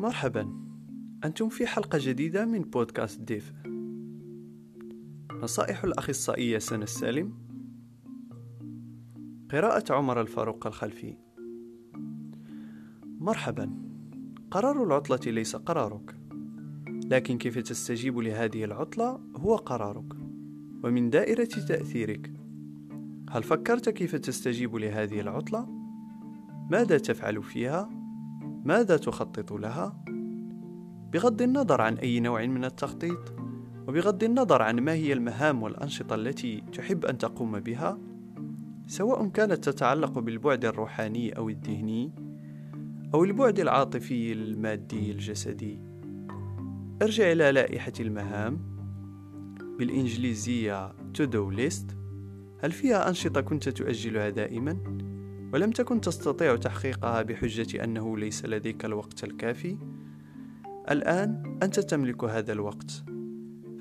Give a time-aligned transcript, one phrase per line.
[0.00, 0.52] مرحبا.
[1.24, 3.52] أنتم في حلقة جديدة من بودكاست ديف.
[5.42, 7.32] نصائح الأخصائية سنة السالم
[9.50, 11.16] قراءة عمر الفاروق الخلفي.
[13.04, 13.70] مرحبا.
[14.50, 16.16] قرار العطلة ليس قرارك.
[17.04, 20.14] لكن كيف تستجيب لهذه العطلة هو قرارك.
[20.84, 22.32] ومن دائرة تأثيرك.
[23.30, 25.68] هل فكرت كيف تستجيب لهذه العطلة؟
[26.70, 27.99] ماذا تفعل فيها؟
[28.64, 30.04] ماذا تخطط لها؟
[31.12, 33.34] بغض النظر عن أي نوع من التخطيط
[33.88, 37.98] وبغض النظر عن ما هي المهام والأنشطة التي تحب أن تقوم بها
[38.86, 42.12] سواء كانت تتعلق بالبعد الروحاني أو الذهني
[43.14, 45.80] أو البعد العاطفي المادي الجسدي.
[47.02, 48.58] ارجع إلى لائحة المهام.
[49.78, 51.94] بالإنجليزية to do list.
[52.62, 54.76] هل فيها أنشطة كنت تؤجلها دائما؟
[55.52, 59.78] ولم تكن تستطيع تحقيقها بحجة أنه ليس لديك الوقت الكافي؟
[60.90, 63.04] الآن أنت تملك هذا الوقت.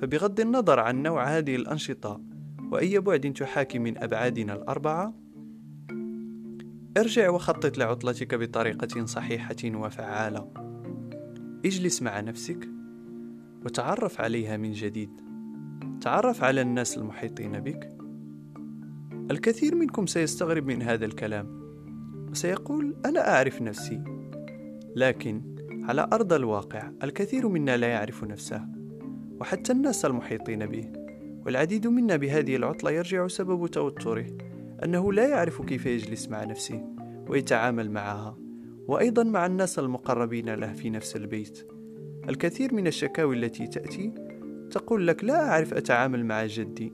[0.01, 2.21] فبغض النظر عن نوع هذه الأنشطة
[2.71, 5.13] وأي بعد تحاكي من أبعادنا الأربعة
[6.97, 10.51] ارجع وخطط لعطلتك بطريقة صحيحة وفعالة.
[11.65, 12.69] اجلس مع نفسك
[13.65, 15.21] وتعرف عليها من جديد.
[16.01, 17.98] تعرف على الناس المحيطين بك.
[19.31, 21.59] الكثير منكم سيستغرب من هذا الكلام.
[22.31, 24.03] وسيقول أنا أعرف نفسي.
[24.95, 25.41] لكن
[25.83, 28.65] على أرض الواقع الكثير منا لا يعرف نفسه
[29.39, 30.91] وحتى الناس المحيطين به.
[31.45, 34.25] والعديد منا بهذه العطلة يرجع سبب توتره
[34.83, 36.95] أنه لا يعرف كيف يجلس مع نفسه
[37.27, 38.37] ويتعامل معها
[38.87, 41.67] وأيضا مع الناس المقربين له في نفس البيت.
[42.29, 44.13] الكثير من الشكاوي التي تأتي
[44.71, 46.93] تقول لك لا أعرف أتعامل مع جدي.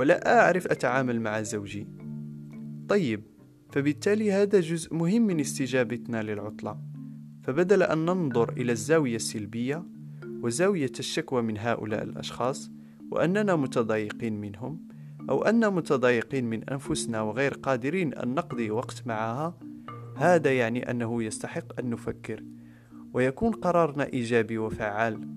[0.00, 1.86] ولا أعرف أتعامل مع زوجي.
[2.88, 3.22] طيب
[3.72, 6.78] فبالتالي هذا جزء مهم من استجابتنا للعطلة.
[7.42, 9.84] فبدل أن ننظر إلى الزاوية السلبية
[10.42, 12.70] وزاوية الشكوى من هؤلاء الأشخاص
[13.10, 14.88] وأننا متضايقين منهم
[15.30, 19.58] أو أن متضايقين من أنفسنا وغير قادرين أن نقضي وقت معها
[20.16, 22.44] هذا يعني أنه يستحق أن نفكر
[23.12, 25.28] ويكون قرارنا إيجابي وفعال.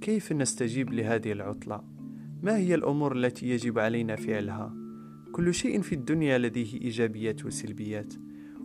[0.00, 1.99] كيف نستجيب لهذه العطلة؟
[2.42, 4.74] ما هي الأمور التي يجب علينا فعلها؟
[5.32, 8.14] كل شيء في الدنيا لديه إيجابيات وسلبيات،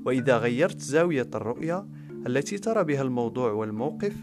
[0.05, 1.87] وإذا غيرت زاوية الرؤية
[2.27, 4.15] التي ترى بها الموضوع والموقف،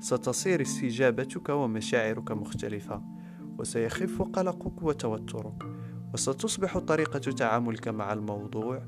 [0.00, 3.02] ستصير استجابتك ومشاعرك مختلفة،
[3.58, 5.62] وسيخف قلقك وتوترك،
[6.14, 8.82] وستصبح طريقة تعاملك مع الموضوع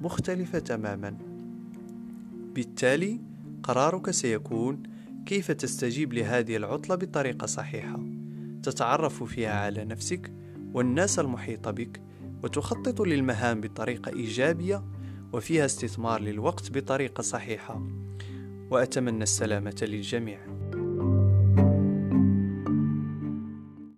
[0.00, 1.18] مختلفة تماما.
[2.54, 3.20] بالتالي
[3.62, 4.82] قرارك سيكون
[5.26, 8.21] كيف تستجيب لهذه العطلة بطريقة صحيحة.
[8.62, 10.32] تتعرف فيها على نفسك
[10.74, 12.02] والناس المحيطة بك
[12.42, 14.84] وتخطط للمهام بطريقة إيجابية
[15.32, 17.82] وفيها استثمار للوقت بطريقة صحيحة.
[18.70, 20.38] وأتمنى السلامة للجميع.